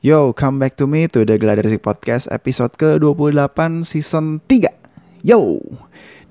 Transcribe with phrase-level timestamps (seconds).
[0.00, 4.72] Yo, come back to me to the Gladiresik Podcast episode ke-28 season 3.
[5.20, 5.60] Yo!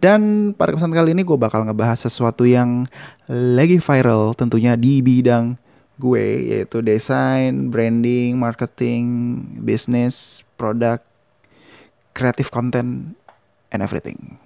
[0.01, 2.89] Dan pada kesempatan kali ini gue bakal ngebahas sesuatu yang
[3.29, 5.53] lagi viral tentunya di bidang
[6.01, 9.05] gue yaitu desain, branding, marketing,
[9.61, 10.97] bisnis, produk,
[12.17, 13.13] creative content,
[13.69, 14.41] and everything.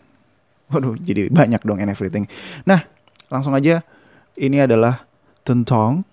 [0.67, 2.27] Waduh, jadi banyak dong and everything.
[2.67, 2.83] Nah,
[3.31, 3.87] langsung aja
[4.35, 5.07] ini adalah
[5.47, 6.03] tentang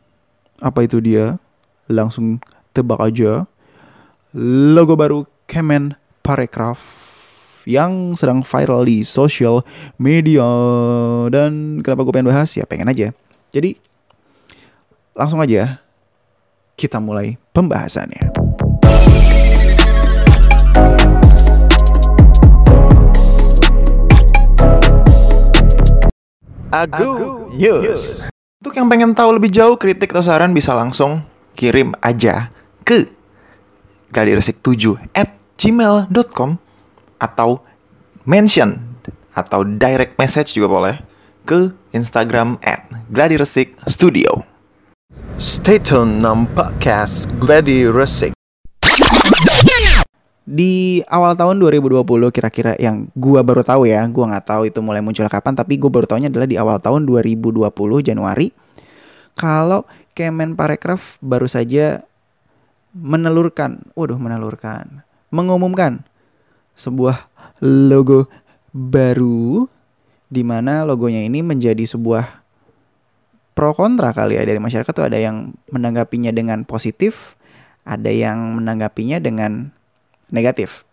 [0.63, 1.43] apa itu dia?
[1.91, 2.39] Langsung
[2.81, 3.45] tebak aja.
[4.73, 5.93] Logo baru Kemen
[6.25, 6.81] Parekraf
[7.69, 9.61] yang sedang viral di social
[10.01, 10.49] media
[11.29, 13.13] dan kenapa gue pengen bahas ya pengen aja.
[13.53, 13.77] Jadi
[15.13, 15.83] langsung aja
[16.79, 18.33] kita mulai pembahasannya.
[26.71, 28.25] Agu News.
[28.63, 31.27] Untuk yang pengen tahu lebih jauh kritik atau saran bisa langsung
[31.59, 32.49] kirim aja
[32.91, 33.07] ke
[34.11, 36.59] gladiresik7 at gmail.com
[37.23, 37.63] atau
[38.27, 38.83] mention
[39.31, 40.95] atau direct message juga boleh
[41.47, 42.83] ke Instagram at
[43.15, 44.43] gladiresik studio.
[45.39, 48.35] Stay tune nam podcast Gladi Resik.
[50.51, 52.03] di awal tahun 2020
[52.35, 55.95] kira-kira yang gua baru tahu ya, gua nggak tahu itu mulai muncul kapan, tapi gua
[55.95, 57.71] baru tahunya adalah di awal tahun 2020
[58.03, 58.51] Januari
[59.39, 62.03] kalau Kemen Parekraf baru saja
[62.95, 66.03] menelurkan, waduh menelurkan, mengumumkan
[66.75, 67.31] sebuah
[67.63, 68.27] logo
[68.71, 69.67] baru
[70.31, 72.41] di mana logonya ini menjadi sebuah
[73.53, 77.35] pro kontra kali ya dari masyarakat tuh ada yang menanggapinya dengan positif,
[77.83, 79.75] ada yang menanggapinya dengan
[80.31, 80.87] negatif.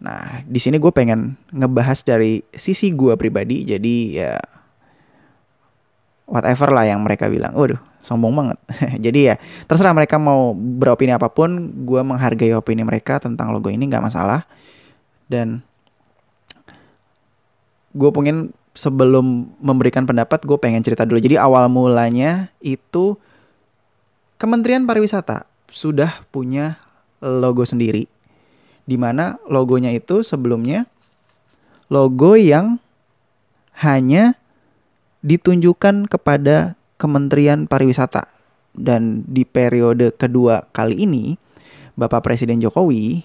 [0.00, 4.32] Nah, di sini gue pengen ngebahas dari sisi gue pribadi, jadi ya
[6.26, 7.54] whatever lah yang mereka bilang.
[7.54, 8.58] Waduh, sombong banget.
[9.04, 9.34] jadi ya
[9.70, 14.44] terserah mereka mau beropini apa pun, gue menghargai opini mereka tentang logo ini nggak masalah.
[15.26, 15.62] Dan
[17.96, 21.22] gue pengen sebelum memberikan pendapat, gue pengen cerita dulu.
[21.22, 23.16] Jadi awal mulanya itu
[24.36, 26.76] Kementerian Pariwisata sudah punya
[27.24, 28.04] logo sendiri
[28.86, 30.86] di mana logonya itu sebelumnya
[31.90, 32.78] logo yang
[33.82, 34.38] hanya
[35.26, 38.30] ditunjukkan kepada Kementerian Pariwisata.
[38.76, 41.40] Dan di periode kedua kali ini
[41.96, 43.24] Bapak Presiden Jokowi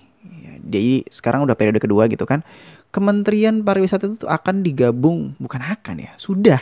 [0.62, 2.46] jadi sekarang udah periode kedua gitu kan
[2.92, 6.60] Kementerian Pariwisata itu akan digabung bukan akan ya sudah.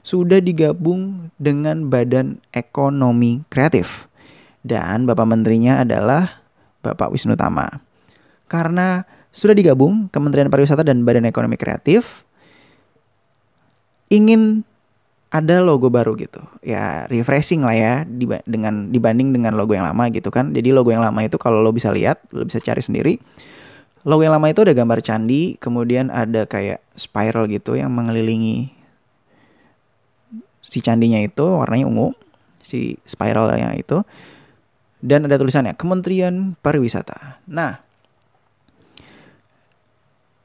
[0.00, 4.08] Sudah digabung dengan Badan Ekonomi Kreatif.
[4.64, 6.40] Dan Bapak Menterinya adalah
[6.80, 7.68] Bapak Wisnu Tama.
[8.48, 9.04] Karena
[9.34, 12.24] sudah digabung Kementerian Pariwisata dan Badan Ekonomi Kreatif
[14.08, 14.64] ingin
[15.36, 16.40] ada logo baru gitu.
[16.64, 17.94] Ya refreshing lah ya
[18.48, 20.56] dengan dibanding dengan logo yang lama gitu kan.
[20.56, 23.20] Jadi logo yang lama itu kalau lo bisa lihat lo bisa cari sendiri
[24.06, 28.70] logo yang lama itu ada gambar candi kemudian ada kayak spiral gitu yang mengelilingi
[30.62, 32.14] si candinya itu warnanya ungu
[32.62, 34.06] si spiralnya itu
[35.02, 37.42] dan ada tulisannya Kementerian Pariwisata.
[37.50, 37.82] Nah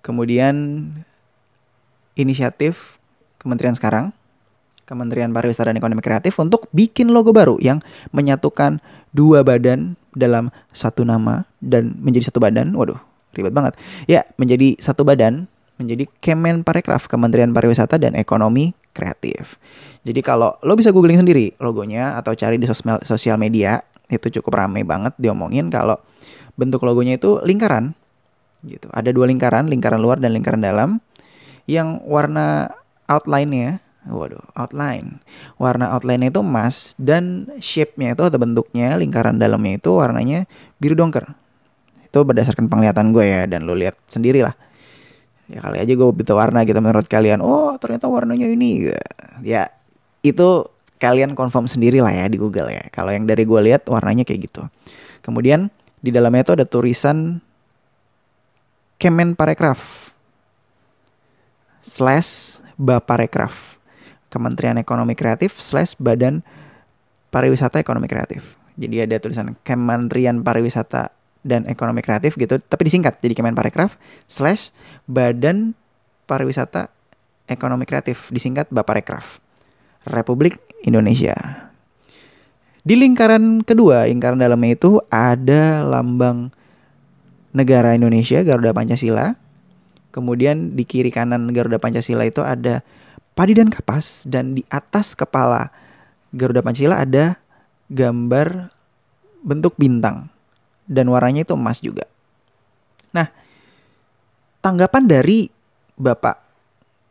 [0.02, 0.90] Kemudian
[2.18, 2.97] inisiatif
[3.38, 4.18] kementerian sekarang,
[4.91, 7.79] Kementerian Pariwisata dan Ekonomi Kreatif untuk bikin logo baru yang
[8.12, 8.84] menyatukan
[9.16, 12.75] dua badan dalam satu nama dan menjadi satu badan.
[12.75, 13.00] Waduh,
[13.31, 13.79] ribet banget.
[14.12, 15.47] Ya, menjadi satu badan
[15.79, 19.57] menjadi Kemen Parekraf, Kementerian Pariwisata dan Ekonomi Kreatif.
[20.03, 22.68] Jadi kalau lo bisa googling sendiri logonya atau cari di
[23.02, 23.81] sosial media,
[24.12, 25.96] itu cukup ramai banget diomongin kalau
[26.59, 27.96] bentuk logonya itu lingkaran
[28.68, 28.91] gitu.
[28.94, 31.02] Ada dua lingkaran, lingkaran luar dan lingkaran dalam.
[31.66, 32.75] Yang warna
[33.08, 33.79] outline-nya,
[34.09, 35.22] waduh, outline.
[35.62, 40.50] Warna outline-nya itu emas dan shape-nya itu atau bentuknya lingkaran dalamnya itu warnanya
[40.81, 41.29] biru dongker.
[42.09, 44.57] Itu berdasarkan penglihatan gue ya dan lo lihat sendiri lah.
[45.51, 47.44] Ya kali aja gue bisa warna gitu menurut kalian.
[47.44, 48.90] Oh ternyata warnanya ini.
[49.45, 49.69] Ya
[50.25, 50.66] itu
[51.01, 52.88] kalian confirm sendiri lah ya di Google ya.
[52.90, 54.63] Kalau yang dari gue lihat warnanya kayak gitu.
[55.22, 55.70] Kemudian
[56.02, 57.41] di dalamnya itu ada tulisan
[59.02, 60.14] Kemen Parekraf
[61.81, 63.80] slash Baparekraf
[64.31, 66.41] Kementerian Ekonomi Kreatif slash Badan
[67.29, 68.55] Pariwisata Ekonomi Kreatif.
[68.79, 71.11] Jadi ada tulisan Kementerian Pariwisata
[71.43, 73.99] dan Ekonomi Kreatif gitu, tapi disingkat jadi Kemen Parekraf
[74.31, 74.72] slash
[75.05, 75.75] Badan
[76.25, 76.87] Pariwisata
[77.51, 79.43] Ekonomi Kreatif disingkat Baparekraf
[80.07, 81.67] Republik Indonesia.
[82.81, 86.49] Di lingkaran kedua, lingkaran dalamnya itu ada lambang
[87.53, 89.37] negara Indonesia Garuda Pancasila.
[90.09, 92.81] Kemudian di kiri kanan Garuda Pancasila itu ada
[93.41, 95.73] padi dan kapas dan di atas kepala
[96.29, 97.41] Garuda Pancasila ada
[97.90, 98.70] gambar
[99.41, 100.29] bentuk bintang.
[100.91, 102.03] dan warnanya itu emas juga.
[103.16, 103.32] Nah,
[104.59, 105.47] tanggapan dari
[105.96, 106.35] Bapak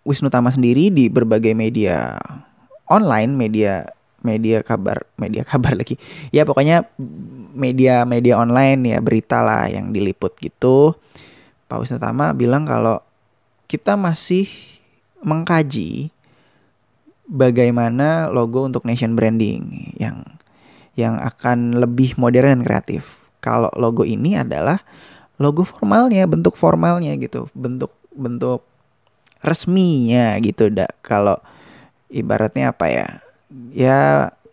[0.04, 2.20] Wisnu Tama sendiri di berbagai media
[2.84, 3.88] online, media
[4.20, 5.96] media kabar, media kabar lagi.
[6.28, 6.92] Ya pokoknya
[7.56, 10.92] media-media online ya berita lah yang diliput gitu.
[11.64, 13.00] Pak Wisnu Tama bilang kalau
[13.64, 14.44] kita masih
[15.24, 16.12] mengkaji
[17.30, 20.26] bagaimana logo untuk nation branding yang
[20.98, 23.22] yang akan lebih modern dan kreatif.
[23.40, 24.82] Kalau logo ini adalah
[25.40, 28.66] logo formalnya, bentuk formalnya gitu, bentuk bentuk
[29.40, 30.92] resminya gitu dak.
[31.00, 31.38] Kalau
[32.12, 33.08] ibaratnya apa ya?
[33.72, 33.98] Ya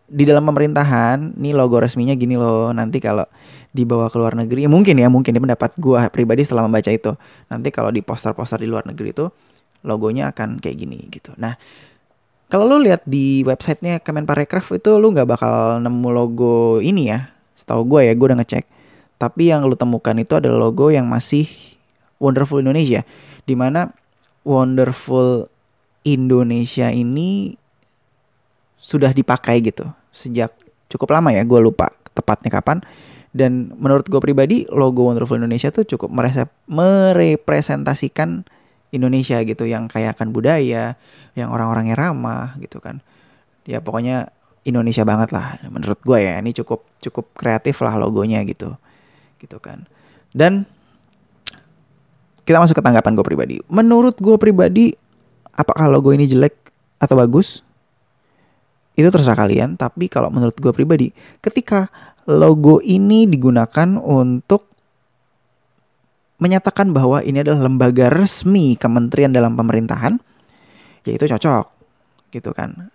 [0.08, 2.72] di dalam pemerintahan nih logo resminya gini loh.
[2.72, 3.28] Nanti kalau
[3.76, 7.12] dibawa ke luar negeri, ya mungkin ya mungkin ini pendapat gua pribadi setelah membaca itu.
[7.52, 9.28] Nanti kalau di poster-poster di luar negeri itu
[9.84, 11.36] logonya akan kayak gini gitu.
[11.38, 11.60] Nah,
[12.48, 17.36] kalau lu lihat di websitenya Kemenparekraf itu lu nggak bakal nemu logo ini ya.
[17.60, 18.64] Setahu gue ya, gue udah ngecek.
[19.20, 21.50] Tapi yang lu temukan itu adalah logo yang masih
[22.24, 23.04] Wonderful Indonesia.
[23.44, 23.92] Di mana
[24.48, 25.52] Wonderful
[26.08, 27.60] Indonesia ini
[28.78, 30.56] sudah dipakai gitu sejak
[30.88, 31.44] cukup lama ya.
[31.44, 32.80] Gue lupa tepatnya kapan.
[33.36, 36.10] Dan menurut gue pribadi logo Wonderful Indonesia tuh cukup
[36.72, 38.48] merepresentasikan
[38.98, 40.98] Indonesia gitu yang kaya akan budaya,
[41.38, 43.00] yang orang-orangnya ramah gitu kan.
[43.64, 44.34] Ya pokoknya
[44.68, 46.42] Indonesia banget lah menurut gue ya.
[46.42, 48.74] Ini cukup cukup kreatif lah logonya gitu.
[49.38, 49.86] Gitu kan.
[50.34, 50.66] Dan
[52.48, 53.56] kita masuk ke tanggapan gue pribadi.
[53.68, 54.96] Menurut gue pribadi
[55.52, 56.56] apakah logo ini jelek
[57.02, 57.66] atau bagus?
[58.98, 61.92] Itu terserah kalian, tapi kalau menurut gue pribadi, ketika
[62.26, 64.67] logo ini digunakan untuk
[66.38, 70.22] menyatakan bahwa ini adalah lembaga resmi kementerian dalam pemerintahan,
[71.02, 71.66] ya itu cocok
[72.30, 72.94] gitu kan.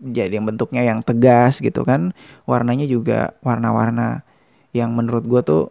[0.00, 2.10] Jadi yang bentuknya yang tegas gitu kan,
[2.48, 4.26] warnanya juga warna-warna
[4.74, 5.62] yang menurut gue tuh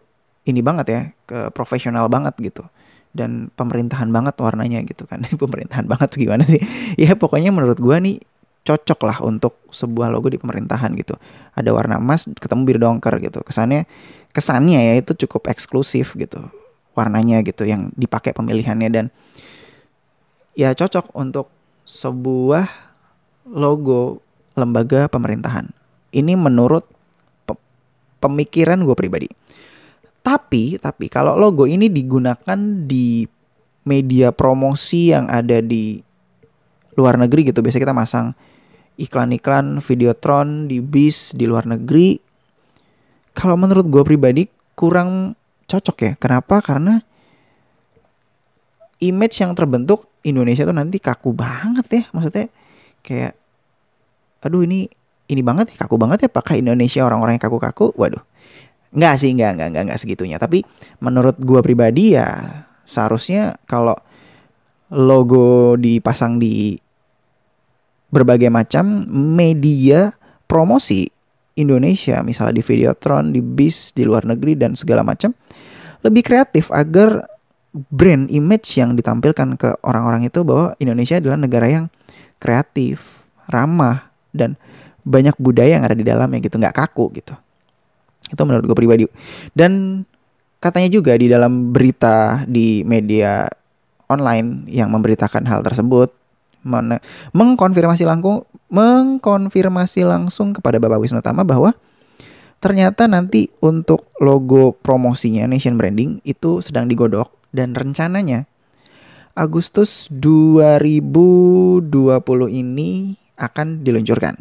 [0.48, 2.63] ini banget ya, ke profesional banget gitu.
[3.10, 5.25] Dan pemerintahan banget warnanya gitu kan.
[5.44, 6.62] pemerintahan banget tuh gimana sih?
[7.04, 8.18] ya pokoknya menurut gue nih
[8.63, 11.18] cocok lah untuk sebuah logo di pemerintahan gitu.
[11.57, 13.42] Ada warna emas ketemu biru dongker gitu.
[13.42, 13.89] Kesannya
[14.30, 16.54] kesannya ya itu cukup eksklusif gitu
[16.99, 19.05] warnanya gitu yang dipakai pemilihannya dan
[20.59, 21.47] ya cocok untuk
[21.87, 22.67] sebuah
[23.47, 24.19] logo
[24.59, 25.71] lembaga pemerintahan.
[26.11, 26.83] Ini menurut
[27.47, 27.55] pe
[28.19, 29.31] pemikiran gue pribadi.
[30.19, 33.23] Tapi tapi kalau logo ini digunakan di
[33.87, 36.03] media promosi yang ada di
[36.99, 38.27] luar negeri gitu, biasanya kita masang
[38.99, 42.19] iklan-iklan videotron di bis di luar negeri.
[43.31, 45.38] Kalau menurut gue pribadi kurang
[45.69, 46.12] cocok ya.
[46.18, 46.60] Kenapa?
[46.66, 46.98] Karena
[49.00, 52.04] image yang terbentuk Indonesia tuh nanti kaku banget ya.
[52.12, 52.50] Maksudnya
[53.06, 53.33] kayak
[54.44, 54.89] aduh ini
[55.30, 57.94] ini banget ya, kaku banget ya pakai Indonesia orang-orang yang kaku-kaku.
[57.94, 58.25] Waduh.
[58.89, 60.38] Enggak sih, enggak, enggak, enggak, enggak segitunya.
[60.42, 60.66] Tapi
[60.98, 63.94] menurut gua pribadi ya seharusnya kalau
[64.89, 66.74] logo dipasang di
[68.10, 69.06] berbagai macam
[69.38, 70.18] media
[70.50, 71.06] promosi
[71.59, 75.35] Indonesia, misalnya di Videotron, di bis, di luar negeri dan segala macam,
[76.00, 77.27] lebih kreatif agar
[77.91, 81.85] brand image yang ditampilkan ke orang-orang itu bahwa Indonesia adalah negara yang
[82.39, 83.21] kreatif,
[83.51, 84.56] ramah dan
[85.03, 87.35] banyak budaya yang ada di dalamnya gitu, nggak kaku gitu.
[88.31, 89.03] Itu menurut gue pribadi.
[89.51, 90.03] Dan
[90.63, 93.45] katanya juga di dalam berita di media
[94.09, 96.19] online yang memberitakan hal tersebut
[97.33, 101.73] mengkonfirmasi langsung mengkonfirmasi langsung kepada Bapak Wisnu Tama bahwa
[102.59, 108.45] ternyata nanti untuk logo promosinya Nation Branding itu sedang digodok dan rencananya
[109.39, 111.87] Agustus 2020
[112.51, 114.35] ini akan diluncurkan.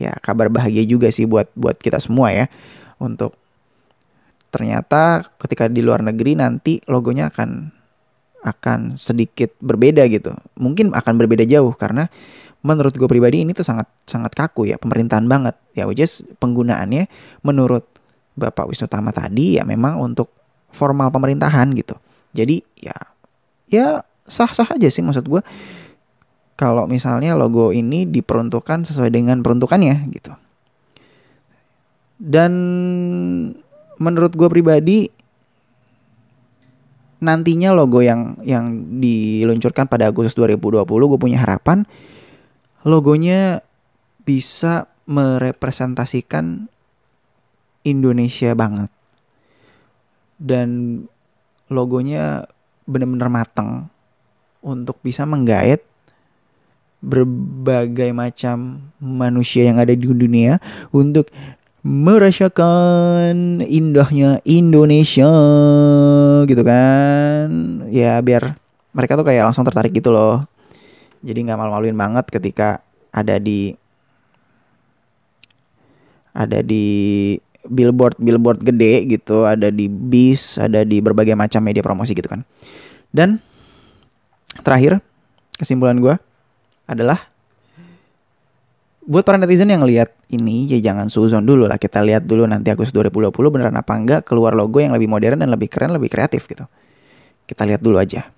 [0.00, 2.46] Ya, kabar bahagia juga sih buat buat kita semua ya
[2.96, 3.34] untuk
[4.48, 7.77] ternyata ketika di luar negeri nanti logonya akan
[8.42, 10.34] akan sedikit berbeda gitu.
[10.54, 12.06] Mungkin akan berbeda jauh karena
[12.62, 17.06] menurut gue pribadi ini tuh sangat sangat kaku ya pemerintahan banget ya which is penggunaannya
[17.46, 17.86] menurut
[18.34, 20.30] Bapak Wisnu Tama tadi ya memang untuk
[20.70, 21.94] formal pemerintahan gitu.
[22.34, 22.94] Jadi ya
[23.70, 23.86] ya
[24.28, 25.42] sah-sah aja sih maksud gue
[26.58, 30.34] kalau misalnya logo ini diperuntukkan sesuai dengan peruntukannya gitu.
[32.18, 32.52] Dan
[34.02, 35.06] menurut gue pribadi
[37.18, 41.82] nantinya logo yang yang diluncurkan pada Agustus 2020 gue punya harapan
[42.86, 43.66] logonya
[44.22, 46.68] bisa merepresentasikan
[47.82, 48.92] Indonesia banget.
[50.38, 51.02] Dan
[51.66, 52.46] logonya
[52.84, 53.90] benar-benar matang
[54.62, 55.82] untuk bisa menggait
[56.98, 60.58] berbagai macam manusia yang ada di dunia
[60.90, 61.30] untuk
[61.86, 65.30] merasakan indahnya Indonesia
[66.44, 67.48] gitu kan?
[67.88, 68.58] Ya biar
[68.94, 70.42] mereka tuh kayak langsung tertarik gitu loh.
[71.22, 72.82] Jadi nggak malu-maluin banget ketika
[73.14, 73.74] ada di
[76.34, 77.34] ada di
[77.66, 82.42] billboard billboard gede gitu ada di bis ada di berbagai macam media promosi gitu kan.
[83.10, 83.38] Dan
[84.62, 85.00] terakhir
[85.58, 86.14] kesimpulan gue
[86.88, 87.27] adalah
[89.08, 92.68] buat para netizen yang lihat ini ya jangan suzon dulu lah kita lihat dulu nanti
[92.68, 96.44] Agustus 2020 beneran apa enggak keluar logo yang lebih modern dan lebih keren lebih kreatif
[96.44, 96.68] gitu
[97.48, 98.28] kita lihat dulu aja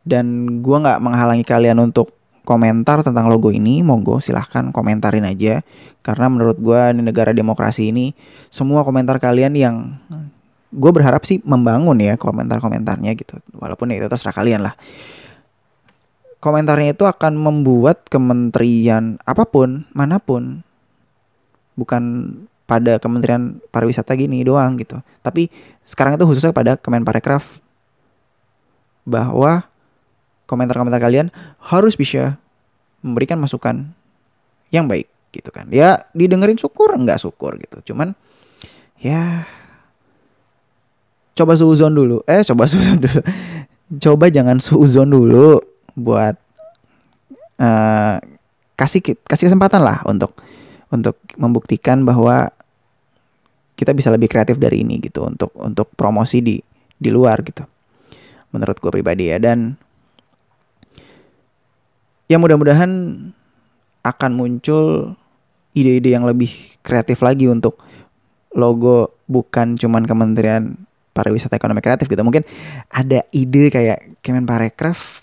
[0.00, 5.62] dan gue nggak menghalangi kalian untuk komentar tentang logo ini, monggo silahkan komentarin aja.
[6.00, 8.16] Karena menurut gue di negara demokrasi ini
[8.48, 10.00] semua komentar kalian yang
[10.70, 13.38] gue berharap sih membangun ya komentar-komentarnya gitu.
[13.54, 14.74] Walaupun ya itu terserah kalian lah.
[16.40, 20.64] Komentarnya itu akan membuat kementerian apa pun, mana pun,
[21.76, 22.32] bukan
[22.70, 25.02] pada kementerian pariwisata gini doang gitu.
[25.20, 25.50] Tapi
[25.82, 27.58] sekarang itu khususnya pada Kemenparekraf
[29.02, 29.66] bahwa
[30.46, 32.38] komentar-komentar kalian harus bisa
[33.02, 33.90] memberikan masukan
[34.70, 35.66] yang baik gitu kan.
[35.74, 37.90] Ya didengerin syukur enggak syukur gitu.
[37.90, 38.14] Cuman
[39.02, 39.50] ya
[41.34, 42.22] coba suzon dulu.
[42.30, 43.20] Eh coba suzon dulu.
[43.98, 45.58] coba jangan suzon dulu
[46.00, 46.34] buat
[47.60, 48.16] uh,
[48.74, 50.34] kasih kasih kesempatan lah untuk
[50.90, 52.50] untuk membuktikan bahwa
[53.76, 56.56] kita bisa lebih kreatif dari ini gitu untuk untuk promosi di
[56.96, 57.64] di luar gitu
[58.50, 59.78] menurut gue pribadi ya dan
[62.26, 62.90] ya mudah-mudahan
[64.00, 65.14] akan muncul
[65.76, 66.50] ide-ide yang lebih
[66.82, 67.78] kreatif lagi untuk
[68.54, 70.74] logo bukan cuman Kementerian
[71.10, 72.22] Pariwisata Ekonomi Kreatif gitu.
[72.22, 72.42] Mungkin
[72.90, 75.22] ada ide kayak Kemenparekraf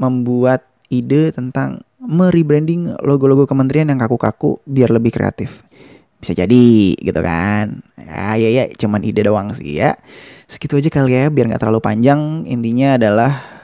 [0.00, 5.62] membuat ide tentang merebranding logo-logo kementerian yang kaku-kaku biar lebih kreatif.
[6.18, 7.84] Bisa jadi gitu kan.
[8.00, 10.00] Ya ya ya cuman ide doang sih ya.
[10.48, 12.48] Segitu aja kali ya biar nggak terlalu panjang.
[12.48, 13.60] Intinya adalah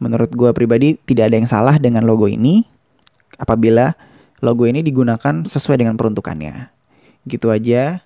[0.00, 2.64] Menurut gue pribadi tidak ada yang salah dengan logo ini
[3.36, 3.92] apabila
[4.40, 6.72] logo ini digunakan sesuai dengan peruntukannya.
[7.28, 8.00] Gitu aja,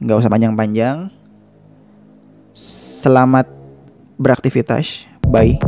[0.00, 1.12] nggak usah panjang-panjang.
[2.56, 3.44] Selamat
[4.16, 5.60] beraktivitas, bye.